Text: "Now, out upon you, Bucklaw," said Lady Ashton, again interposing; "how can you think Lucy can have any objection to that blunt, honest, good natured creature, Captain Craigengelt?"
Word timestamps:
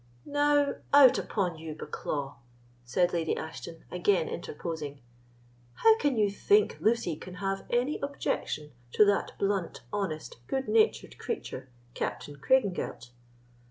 "Now, 0.25 0.77
out 0.91 1.19
upon 1.19 1.59
you, 1.59 1.75
Bucklaw," 1.75 2.37
said 2.83 3.13
Lady 3.13 3.37
Ashton, 3.37 3.85
again 3.91 4.27
interposing; 4.27 4.99
"how 5.75 5.95
can 5.99 6.17
you 6.17 6.31
think 6.31 6.79
Lucy 6.81 7.15
can 7.15 7.35
have 7.35 7.67
any 7.69 7.99
objection 8.01 8.71
to 8.93 9.05
that 9.05 9.33
blunt, 9.37 9.81
honest, 9.93 10.37
good 10.47 10.67
natured 10.67 11.19
creature, 11.19 11.69
Captain 11.93 12.37
Craigengelt?" 12.37 13.11